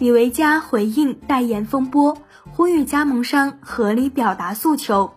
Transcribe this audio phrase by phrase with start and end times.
[0.00, 2.16] 李维嘉回应代言风波，
[2.52, 5.12] 呼吁加盟商合理表达诉求。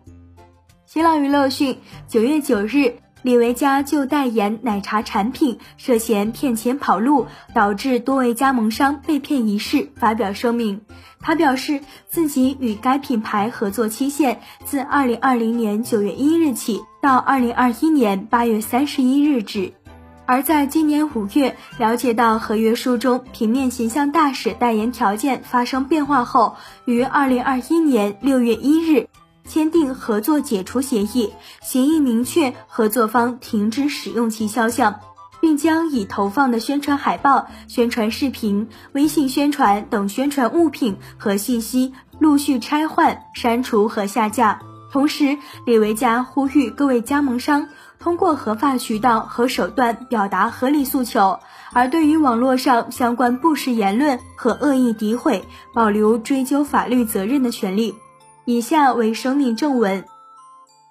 [0.86, 1.80] 新浪娱乐讯，
[2.10, 2.98] 九月九日。
[3.22, 10.82] 李维嘉就代言奶茶产品涉嫌骗钱跑路，导致多位加盟商被骗一事发表声明。
[11.22, 11.80] 他表示，
[12.10, 19.72] 自己与该品牌合作期限自二零二零年九月一日起到二零二一年八月三十一日止。
[20.26, 29.08] 而在今年五月了解到合约书中平面形象大使代言条件发生变化后，于二零二一年六月一日。
[29.46, 35.02] 签订合作解除协议，协议明确合作方停止使用其肖像，
[35.42, 44.62] 并将已投放的宣传海报、宣传视频、微信宣传等宣传物品和信息陆续拆换、删除和下架。
[44.94, 51.40] 同时，李维嘉呼吁各位加盟商通过合法渠道和手段表达合理诉求，
[51.74, 57.96] 而对于网络上相关不实言论和恶意诋毁，保留追究法律责任的权利。
[58.46, 60.06] 以下为声明正文：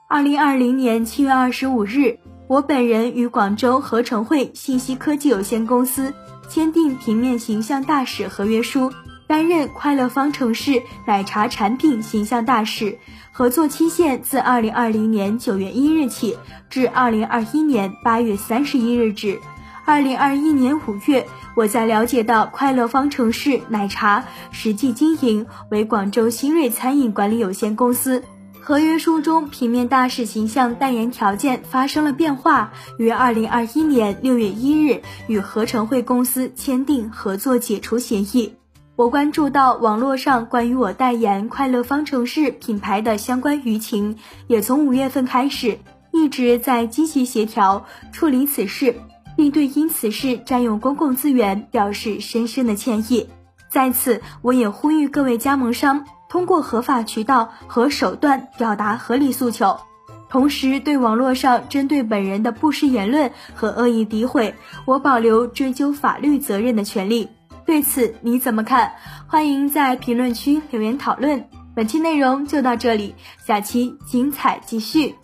[0.09, 6.13] 二零二零年七月二十五日，我本人与广州合成汇信息科技有限公司
[6.49, 8.93] 签订平面形象大使合约书，
[9.33, 12.99] 担任快乐方程式奶茶产品形象大使，
[13.31, 16.37] 合作期限自二零二零年九月一日起
[16.69, 19.41] 至二零二一年八月三十一日止。
[19.87, 28.23] 二零二一年五月，我在了解到快乐方程式奶茶实际经营为广州新锐餐饮管理有限公司，
[28.61, 38.57] 合约书中平面大使形象代言条件发生了变化，于二零二一年六月一日与合成汇公司签订合作解除协议。
[39.03, 45.81] 我关注到网络上关于我代言快乐方程式品牌的相关舆情，也从五月份开始
[46.13, 48.95] 一直在积极协调处理此事。
[49.37, 53.29] 并对因此事占用公共资源表示深深的歉意。
[53.69, 59.81] 在此，我也呼吁各位加盟商通过合法渠道和手段表达合理诉求，
[60.29, 67.29] 同时对网络上针对本人的不实言论和恶意诋毁，我保留追究法律责任的权利。
[67.73, 68.93] 对此你怎么看？
[69.27, 71.49] 欢迎在评论区留言讨论。
[71.75, 73.15] 本期内容就到这里，
[73.47, 75.15] 下期精彩继续。